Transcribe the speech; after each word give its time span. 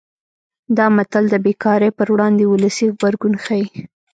دا 0.77 0.85
متل 0.95 1.23
د 1.29 1.35
بې 1.45 1.53
کارۍ 1.63 1.89
پر 1.97 2.07
وړاندې 2.13 2.43
ولسي 2.47 2.85
غبرګون 2.91 3.33
ښيي 3.43 3.65